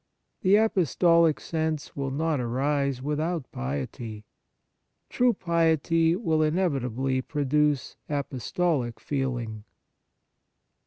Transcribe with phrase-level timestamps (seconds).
[0.41, 4.25] The apostolic sense will not arise without piety:
[5.09, 9.63] true piety will inevitably produce apostolic feeling.